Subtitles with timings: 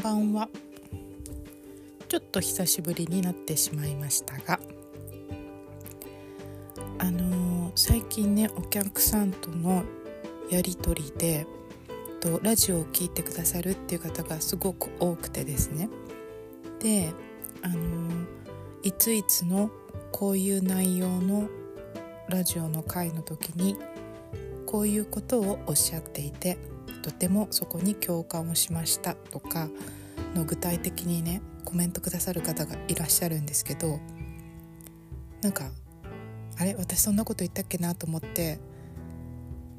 [0.00, 0.48] ばんは。
[2.10, 4.58] ちょっと久しぶりになってしまいましたが
[6.98, 9.84] あのー、最近ねお客さんとの
[10.50, 11.46] やり取りで
[12.18, 15.88] とラジオを聴いてくださるっていう方がすごく多くてですね。
[16.80, 17.12] で
[17.62, 18.26] あのー、
[18.82, 19.70] いついつの
[20.10, 21.48] こういう内容の
[22.28, 23.76] ラジオの回の時に
[24.66, 26.58] こういうことをおっしゃっていて
[27.02, 29.68] とてもそこに共感をしましたとか
[30.34, 34.00] の具体的にねコメントくださる方がいらっしゃるんですけど
[35.42, 35.70] なんか
[36.58, 38.58] あれ私そんなこと言ったっけなと思って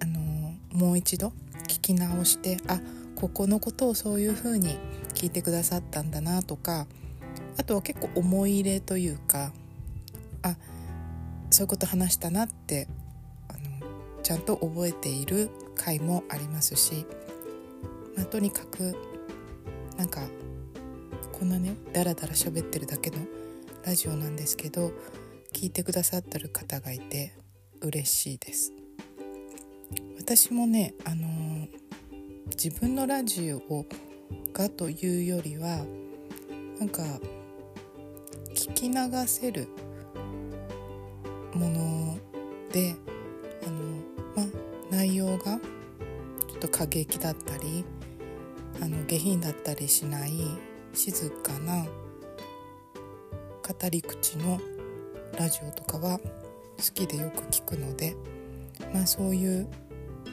[0.02, 1.34] あのもう一度
[1.68, 2.80] 聞き直してあ
[3.16, 4.78] ここのことをそういうふうに
[5.14, 6.88] 聞いてくださったんだなとか
[7.58, 9.52] あとは結構思い入れというか
[10.41, 10.56] あ
[11.52, 12.88] そういうこと話したなって
[13.48, 15.50] あのちゃんと覚えている
[15.84, 17.05] 回もありますし、
[18.15, 18.96] まあ、とにかく
[19.98, 20.21] なんか
[21.32, 23.18] こんなねダラダラ喋ってるだけの
[23.84, 24.91] ラジオなんですけど
[25.54, 27.34] 聞いてくださってる方がいて
[27.82, 28.73] 嬉しいです。
[30.18, 31.68] 私もねあのー、
[32.51, 33.85] 自分のラジオを
[34.54, 35.84] がというよりは
[36.79, 37.01] なんか
[38.54, 39.68] 聞き流せる
[41.54, 42.18] もの
[42.71, 42.95] で、
[45.02, 45.57] 内容が
[46.48, 47.84] ちょっと過激だったり
[48.84, 50.34] あの下品だったりしない
[50.94, 51.90] 静かな語
[53.90, 54.60] り口の
[55.40, 56.27] ラジオとかは好
[56.94, 58.16] きでよく聞くので、
[58.94, 59.68] まあ、そういう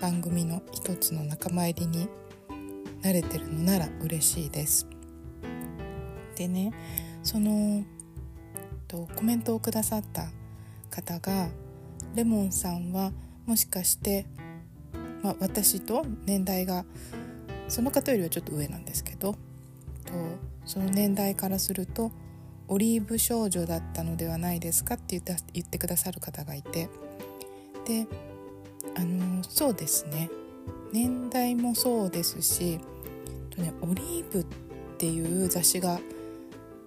[0.02, 2.06] 番組の一つの仲間入りに
[3.00, 4.86] 慣れてるのなら嬉しいです。
[6.36, 6.74] でね
[7.22, 7.86] その
[8.86, 10.26] とコメントをくださった
[10.90, 11.48] 方が
[12.14, 13.12] レモンさんは
[13.46, 14.26] もしかして、
[15.22, 16.84] まあ、私と年代が
[17.68, 19.38] その方よりはちょっと上なんですけどと
[20.64, 22.12] その年代からすると
[22.68, 26.88] オリーブ少女だったのではないですかって言って言ってくださる方がいて
[27.86, 28.06] で
[28.96, 30.28] あのそうですね。
[30.92, 32.80] 年代もそうですし
[33.50, 34.46] と、ね、オリーブっ
[34.96, 36.00] ていう雑誌が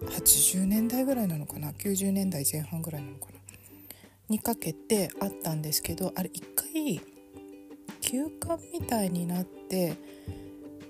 [0.05, 3.39] 80年代ぐらいなのかな90年代前半ぐらいなのかな
[4.29, 7.01] にかけてあったんですけどあれ一回
[8.01, 9.95] 休館みたいになって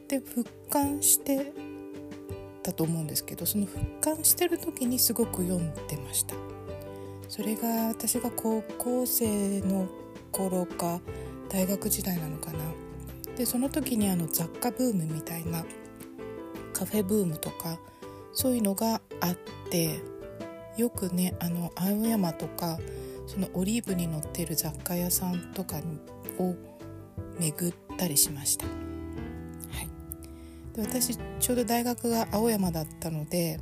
[0.07, 1.53] で復刊して
[2.63, 6.35] たと思うんですけどその復刊してる時にすごく読んでました。
[7.27, 9.87] それが私が高校生の
[10.31, 10.99] 頃か
[11.49, 12.59] 大学時代なのかな。
[13.37, 15.63] でその時にあの雑貨ブームみたいな
[16.73, 17.79] カフェブームとか
[18.33, 19.37] そういうのがあっ
[19.69, 19.99] て
[20.77, 22.77] よくねあの青山とか
[23.27, 25.77] そのオリーブに乗ってる雑貨屋さんとか
[26.37, 26.55] を
[27.39, 28.65] 巡ったりしました。
[28.65, 28.71] は
[29.81, 30.75] い。
[30.75, 33.59] で私ちょうど大学が青山だったので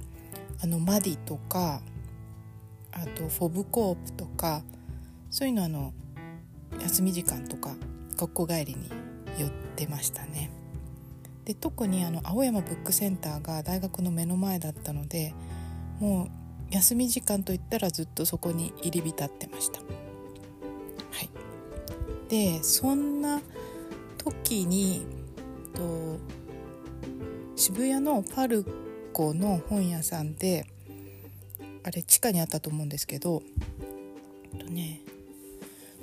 [0.61, 1.81] あのマディとか
[2.91, 4.63] あとフォブコープとか
[5.29, 5.93] そういうのあの
[6.81, 7.75] 休み時間とか
[8.17, 8.89] 学校帰りに
[9.37, 10.51] 寄ってましたね。
[11.45, 15.33] で特にあの青山ブックセンターが大学の目の前だったので
[15.99, 16.29] もう
[16.69, 19.79] 休み時間といったらずっとそこに入り浸ってました。
[22.29, 23.41] でそんな
[24.17, 25.05] 時に
[25.73, 26.19] と
[27.55, 28.65] 渋谷のパル
[29.11, 30.65] コの本屋さんで
[31.83, 33.41] あれ地下にあったと思うんですけど
[34.59, 35.01] とね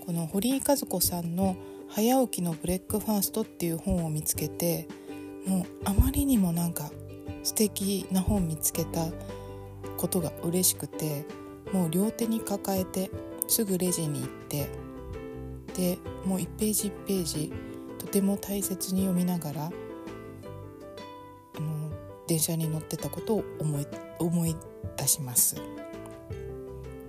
[0.05, 1.57] この堀井和子さんの
[1.89, 4.89] 「早起きのブレックファースト」っていう本を見つけて
[5.47, 6.91] もうあまりにもなんか
[7.43, 9.07] 素敵な本見つけた
[9.97, 11.25] ことが嬉しくて
[11.73, 13.11] もう両手に抱えて
[13.47, 14.69] すぐレジに行って
[15.77, 17.53] でもう1ページ1ページ
[17.99, 21.93] とても大切に読みながらあの
[22.27, 23.87] 電車に乗ってたことを思い
[24.19, 24.57] 思い
[24.97, 25.57] 出します。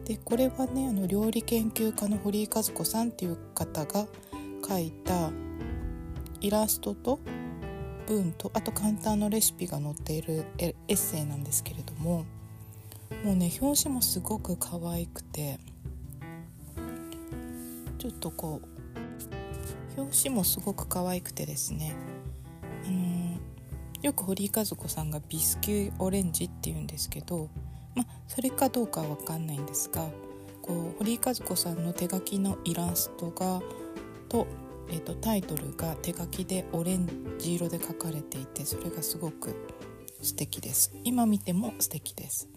[0.03, 4.07] でこれはねあの料理研究家の堀井和子さんっていう方が
[4.67, 5.31] 書いた
[6.39, 7.19] イラストと
[8.05, 12.25] 文とあと簡単なレシピが載っているエッセイなんですけれども
[13.23, 15.59] もうね表紙もすごく可愛くて
[17.97, 21.95] ちょっとこう表紙もすごく可愛くてですね。
[22.85, 23.27] あの
[24.01, 27.49] よく堀井和子さんがビスキュイオレンジっていうんですけど、
[27.95, 30.07] ま、それかどうかは分かんないんですが
[30.61, 33.61] こう堀井和子さんの手書きのイラストが
[34.29, 34.45] と,、
[34.89, 37.07] えーと、タイトルが手書きでオレン
[37.39, 39.55] ジ色で書かれていてそれがすごく
[40.21, 40.91] 素敵です。
[41.03, 42.49] 今見ても素敵です。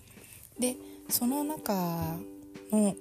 [0.59, 0.77] で
[1.09, 1.73] その中
[2.73, 2.95] の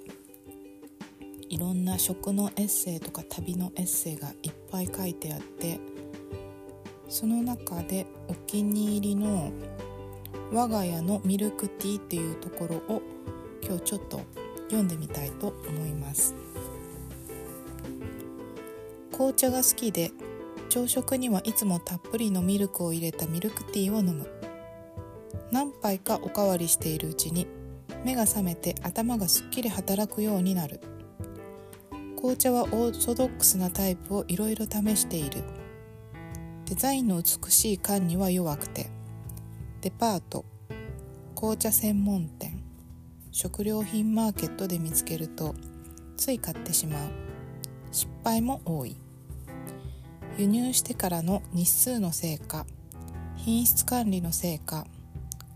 [1.49, 5.79] いろんな食のエッセイとか旅のエッセイがいっぱい書いてあって
[7.09, 9.51] その中でお気に入りの
[10.53, 13.01] 「我が家のミルクティー」っていうところを
[13.63, 14.21] 今日ちょっと
[14.65, 16.35] 読んでみたいと思います。
[19.11, 20.11] 紅茶が好きで
[20.69, 24.29] 朝食にはいつもたっぷりのミルクを入れたミルクティーを飲む。
[25.51, 27.47] 何杯かおかわりしているうちに
[28.05, 30.79] 目が覚めて頭がすっきり働くようになる。
[32.19, 35.42] 紅茶はオーソドックスなタイプをいろいろ試している。
[36.66, 38.88] デザインの美しい缶には弱くて。
[39.80, 40.44] デパート。
[41.33, 42.62] 紅茶専門店。
[43.31, 45.56] 食料品マーケットで見つけると
[46.18, 47.10] つい買ってしまう。
[47.94, 48.98] 失敗も多い。
[50.38, 52.66] 輸入してからの日数のせいか
[53.38, 54.86] 品質管理のせいか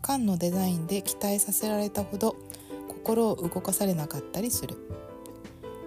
[0.01, 2.37] 缶のデザインで期待させられたほど
[2.87, 4.77] 心を動かされなかったりする。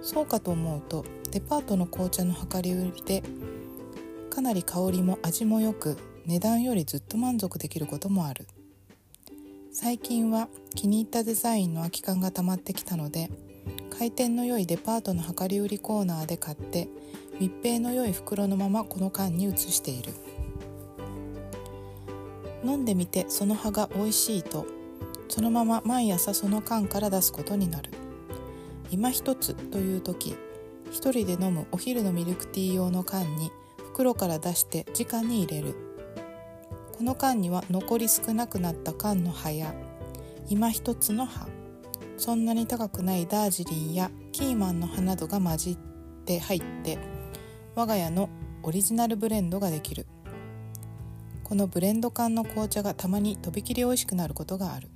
[0.06, 3.24] そうかと思うとデパートの紅茶の量り売りで
[4.30, 8.46] かなり香りも味もよく値段よりずっと満足できることもある。
[9.72, 13.30] 最近は気に入ったデザインの空き缶が溜まってきたので
[13.90, 16.88] 回転の良いデパートの量り売りコーナーで買って
[17.40, 20.12] 密閉の良い袋のままこの缶に移している。
[22.64, 24.66] 飲んでみてその葉が美味しいと
[25.28, 27.90] そのまま毎朝その缶から出すことになる。
[28.96, 30.38] 今一つという時
[30.90, 35.74] 一人で飲むお昼のミルクティー用の缶に袋から出して直に入れる。
[36.96, 39.74] この缶には残り少なくなった缶の葉や
[40.48, 41.46] 今一つの葉
[42.16, 45.76] そんなに高くないダージリンやキーマンの葉などが混じっ
[46.24, 46.98] て入って
[47.74, 48.30] 我が家の
[48.62, 50.06] オリジナルブレンドができる。
[51.44, 54.88] このブレンド缶の紅茶がたまにとびきり美味しくなることがある。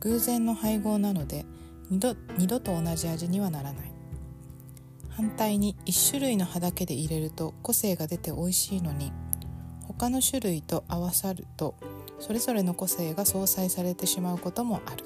[0.00, 1.44] 偶然の配合なので
[1.90, 3.96] 二度二度と同じ味にはならない。
[5.16, 9.12] 反対に1種類の葉だけで入れると個性が出て美味しいのに
[9.88, 11.74] 他の種類と合わさると
[12.20, 15.04] それぞれの個性が相殺されてしまうこともある。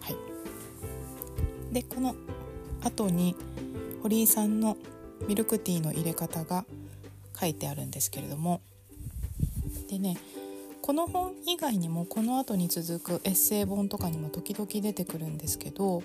[0.00, 0.12] は
[1.70, 2.14] い、でこの
[2.82, 3.36] 後に
[4.02, 4.78] 堀井さんの
[5.28, 6.64] ミルクティーの入れ方が
[7.38, 8.62] 書いてあるんですけれども。
[9.90, 10.16] でね
[10.82, 16.02] この本以外にもこの後に続くエッセイ本とかにも時々出てくるんですけど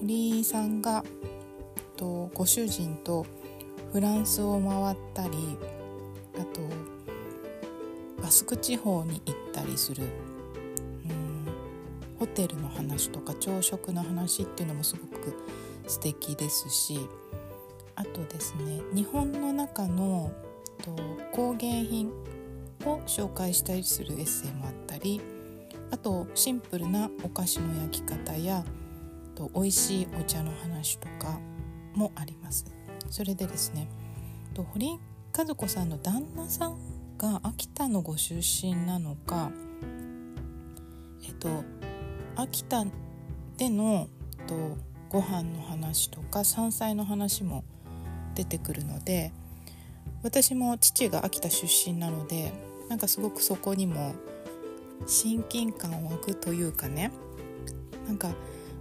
[0.00, 1.04] 堀井さんが
[1.96, 3.26] とご主人と
[3.92, 5.58] フランスを回ったり
[6.38, 6.60] あと
[8.22, 11.46] バスク地方に行ったりするうん
[12.20, 15.34] ホテルの話とか朝食の話っていうのもすごく
[15.88, 17.00] 素敵ですし
[17.96, 20.30] あとですね日本の中の
[20.84, 20.94] と
[21.32, 22.12] 工芸品
[22.86, 25.20] を紹介したりするエッセイもあったり
[25.90, 28.64] あとシンプルなお菓子の焼き方や
[29.34, 31.38] と美味しいお茶の話とか
[31.94, 32.64] もあります。
[33.10, 33.88] それでですね
[34.54, 34.98] と堀
[35.36, 36.78] 和子さんの旦那さん
[37.18, 39.50] が秋田のご出身なのか
[41.24, 41.64] えっと
[42.36, 42.84] 秋田
[43.56, 44.08] での
[44.46, 44.76] と
[45.08, 47.64] ご飯の話とか山菜の話も
[48.34, 49.32] 出てくるので
[50.22, 52.52] 私も父が秋田出身なので
[52.88, 54.14] なんかすごくそこにも
[55.06, 57.10] 親近感を湧くというかね。
[58.06, 58.34] なんか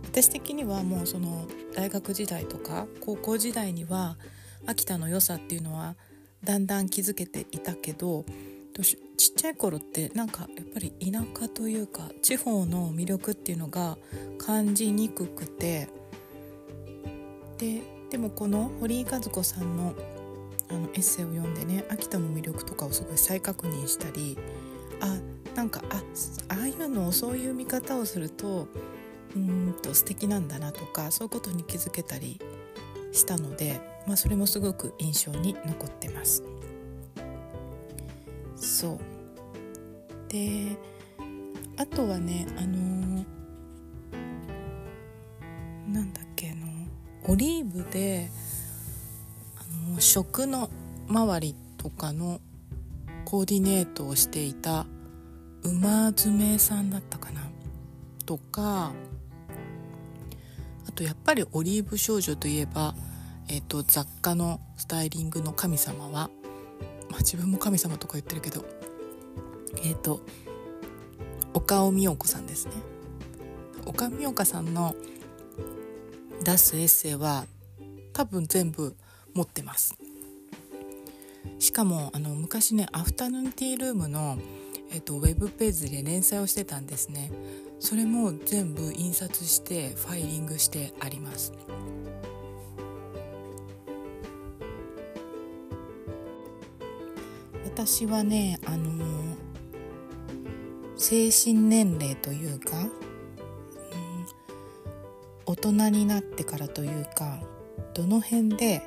[0.04, 4.18] 私的にはもうその大学時代とか高校時代には
[4.66, 5.96] 秋田の良さっていうのは
[6.44, 8.24] だんだん気づけていたけど
[9.18, 13.98] ちっちゃい頃ってなんかやっぱり田舎というか地方の魅力っていうのが
[14.38, 15.90] 感じにくくて。
[17.58, 19.94] ででもこの堀井和子さんの
[20.70, 22.28] あのエッセイを読んでね秋田の
[23.18, 24.38] 再確認したり
[25.02, 25.18] あ
[25.56, 26.02] なんかあ
[26.50, 28.68] ああいうのをそういう見方をすると
[29.36, 32.40] うんと素敵なんだなとかそういうことに気づけたり
[33.12, 36.44] したので、まあ、それもすごく印象に残ってます。
[38.56, 39.00] そう
[40.30, 40.78] で
[41.78, 43.26] あとはねあのー、
[45.94, 46.68] なんだっけの
[47.28, 48.30] オリーブで
[49.58, 50.70] あの食の
[51.08, 52.40] 周りとかの
[53.26, 54.86] コーディネートをしていた
[55.64, 57.42] 馬爪さんだったかな？
[58.26, 58.92] とか
[60.88, 62.96] あとやっぱりオリーブ少女といえば、
[63.50, 66.30] えーと、雑貨のスタイリングの神様は、
[67.10, 68.64] まあ、自分も神様とか言ってるけど
[69.84, 70.22] えっ、ー、と
[71.54, 72.74] 岡尾美代子さんですね。
[73.86, 74.96] 岡尾美代子さんの
[76.44, 77.46] 出すエッセイは
[78.14, 78.96] 多分全部
[79.34, 79.96] 持ってます。
[81.60, 84.38] しかもあの昔ねアフタヌーンティールームの、
[84.92, 87.32] えーと、とウェブページで連載をしてたんですね。
[87.80, 91.54] それも全部印刷してファイリングしてあります。
[97.66, 99.36] 私はねあの
[100.96, 102.90] 精神年齢というか、うん、
[105.46, 107.40] 大人になってからというか
[107.94, 108.82] どの辺で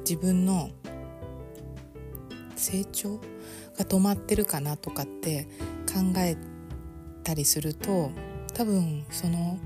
[0.00, 0.70] 自分の
[2.66, 3.20] 成長
[3.78, 5.44] が止まってるかなとかって
[5.86, 6.36] 考え
[7.22, 8.10] たりすると
[8.54, 9.60] 多分その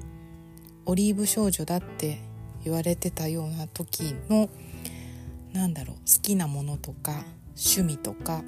[0.84, 2.18] オリーブ少女だって
[2.62, 4.50] 言われてたような時の
[5.54, 7.24] なんだろう好きなものとか
[7.56, 8.42] 趣味とか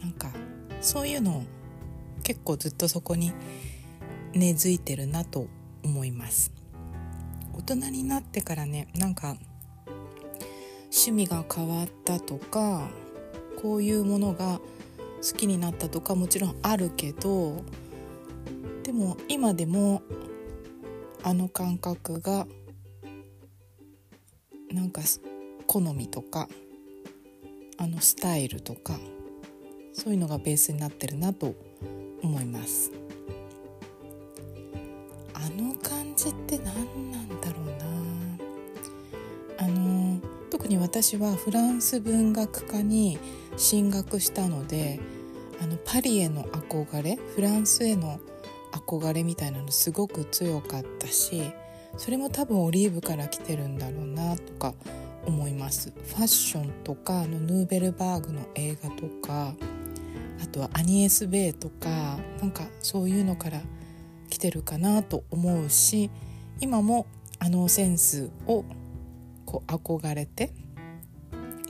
[0.00, 0.30] なんか
[0.80, 1.42] そういうの
[2.22, 3.32] 結構ずっとそこに
[4.32, 5.48] 根付いてるなと
[5.82, 6.52] 思います。
[7.52, 9.36] 大人になってからねなんか
[10.84, 12.88] 趣味が変わったとか
[13.60, 14.60] こういうものが
[15.22, 17.62] 好きになったとかもちろんあるけど
[18.82, 20.02] でも今でも
[21.22, 22.46] あの感覚が
[24.72, 25.02] なんか
[25.66, 26.48] 好みとか
[27.76, 28.98] あのスタイルとか
[29.92, 31.54] そういうのがベースになってるなと
[32.22, 33.09] 思います。
[40.92, 43.16] 私はフランス文学科に
[43.56, 44.98] 進学したので
[45.62, 48.18] あのパリへの憧れフランスへの
[48.72, 51.52] 憧れみたいなのすごく強かったし
[51.96, 54.74] それも多分オリーブから来てるんだろうなとか
[55.26, 55.92] 思います。
[56.06, 59.54] ファッションとかのヌーベルバーグの映画とか
[60.42, 63.60] あとはアニエス・ベイとかなんかそういうのから
[64.28, 66.10] 来てるかなと思うし
[66.58, 67.06] 今も
[67.38, 68.64] あのセンスを
[69.46, 70.52] こう憧れて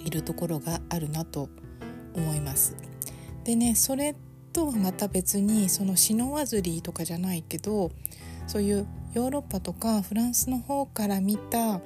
[0.04, 1.48] いるところがあるなと
[2.14, 2.76] 思います。
[3.44, 4.14] でねそれ
[4.52, 7.90] とはまた別にそのシノワズリーとかじゃないけど
[8.46, 11.80] そういうヨーロッパとかフランスの方から見た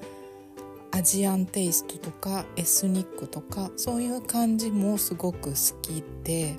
[0.92, 6.56] アジアンテイストとかエスニックとかそういう感じもすごく好きで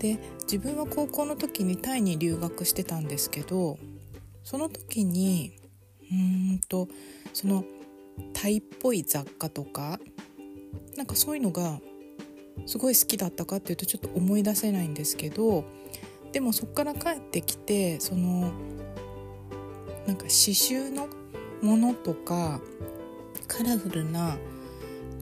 [0.00, 3.78] で自分は高校の時にタイに留学してたんですけど
[4.42, 5.56] その時に
[6.10, 6.88] うーんと
[7.32, 7.64] その
[8.32, 9.98] タイっぽい雑貨とか
[10.96, 11.80] なんかそういうのが
[12.66, 15.64] すごい好きだったかっていうとちょっと思い出せないんですけど
[16.32, 18.52] でもそこから帰ってきてその
[20.06, 21.08] なんか刺繍の
[21.62, 22.60] ものとか
[23.48, 24.36] カラフルな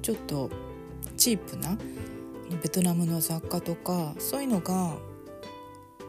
[0.03, 0.51] ちょっと
[1.17, 1.79] チープな
[2.63, 4.97] ベトナムの雑貨とかそういうのが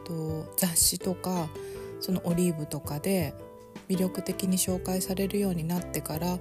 [0.04, 1.48] と雑誌とか
[2.00, 3.34] そのオリーブとかで
[3.88, 6.38] 魅力的に紹介されるようになってから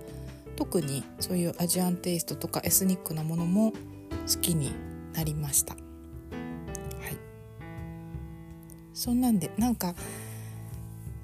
[0.56, 3.78] 特にそういうアジアンテイストとかエスニックなものも好
[4.42, 4.72] きに
[5.14, 5.74] なりました。
[5.74, 5.84] はい。
[8.94, 9.96] そんなんでなんか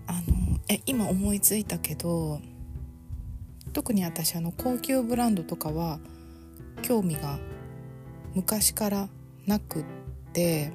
[0.08, 2.40] あのえ今思いついたけど
[3.74, 6.00] 特に私あの高級ブランドとかは
[6.82, 7.40] 興味が
[8.34, 9.10] 昔から
[9.46, 9.84] なくっ
[10.34, 10.72] て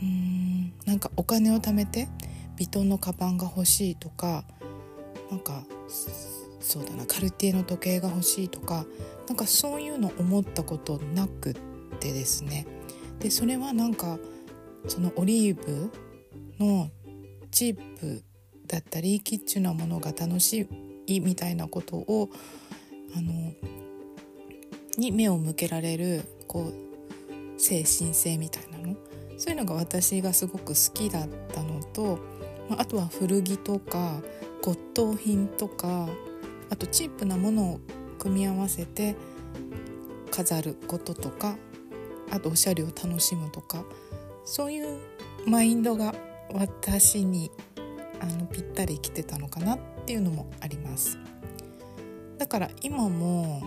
[0.00, 2.08] うーんなんかお金を貯めて
[2.56, 4.44] ヴィトンのカバンが欲しいとか
[5.30, 5.64] なんか
[6.60, 8.84] そうだなカルティエの時計が欲しいとか
[9.26, 11.54] なんかそういうの思ったことなくっ
[11.98, 12.66] てですね。
[13.18, 14.18] でそれはなんか
[14.88, 15.90] そのオリーブ
[16.58, 16.90] の
[17.50, 18.22] チープ
[18.66, 20.68] だったりキッチュなものが楽し
[21.06, 22.30] いみたいなことを
[23.16, 23.52] あの
[24.96, 28.96] に目を向けられるこう精神性みたいなの？
[29.36, 32.18] そういうのが私がすごく好きだったのと
[32.76, 34.20] あとは古着とか
[34.62, 36.08] 骨董品とか
[36.70, 37.80] あとチープなものを
[38.18, 39.16] 組み合わせて
[40.30, 41.56] 飾ることとか
[42.30, 43.84] あとおしゃれを楽しむとか
[44.44, 44.98] そういう
[45.46, 46.14] マインドが
[46.52, 47.50] 私に
[48.20, 51.18] あのぴったりきてたのかなっていうのもあります。
[52.38, 53.62] だから今も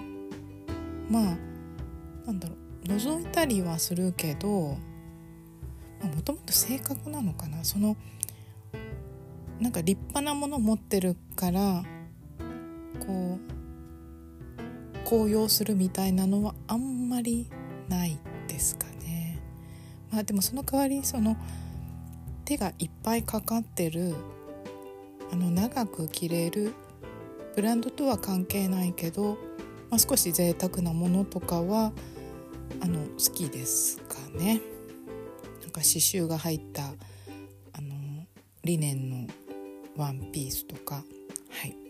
[1.10, 1.38] まあ
[2.26, 2.56] なんだろ
[2.86, 4.78] う覗いたりはするけども
[6.24, 7.64] ともと性格なのかな。
[7.64, 7.96] その
[9.60, 11.84] なんか立派なもの持ってるから
[13.06, 13.54] こう
[15.04, 17.50] 高揚するみたいなのはあんまり
[17.90, 18.18] ない
[18.48, 19.40] ですかね。
[20.12, 21.36] まあでもその代わりその
[22.46, 24.16] 手がいっぱいかかってる
[25.32, 26.74] あの長く着れる
[27.56, 29.38] ブランドとは関係ないけど、
[29.90, 31.92] まあ、少し贅沢なものとかは
[32.82, 34.62] あの好きですかね。
[35.62, 36.84] なんか刺繍が入った
[37.74, 37.94] あの
[38.64, 39.28] リネンの
[39.96, 41.83] ワンピースとかはい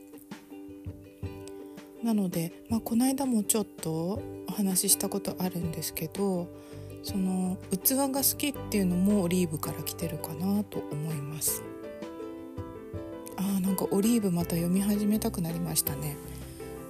[2.04, 6.50] なので、まあ、この間もちょっとお話ししたことあるんですけど
[7.02, 11.64] その器が好きっていうのもオリーブから来てるかなと思います。
[13.36, 16.16] あーなんかオリーブまた読み始めたくなりましたね。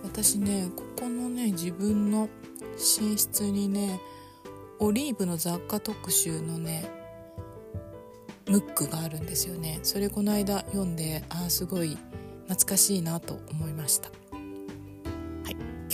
[0.04, 2.30] 私ねここのね自分の
[2.74, 4.00] 寝室にね
[4.80, 6.86] オリーブの雑貨特集のね
[8.48, 9.80] ムックがあるんですよね。
[9.84, 11.98] それこの間読んでああすごい
[12.48, 14.12] 懐かしいなと思いました、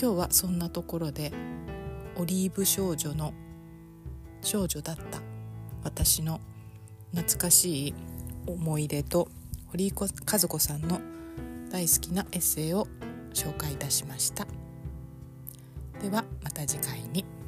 [0.01, 1.33] 今日はそんなところで
[2.15, 3.33] オリーブ少女の
[4.41, 5.19] 少女だった
[5.83, 6.39] 私の
[7.13, 7.93] 懐かしい
[8.47, 9.27] 思い出と
[9.67, 10.07] 堀井和
[10.39, 11.01] 子さんの
[11.69, 12.87] 大好きなエッセイを
[13.33, 14.47] 紹介いたしました
[16.01, 17.38] ではまた次回に。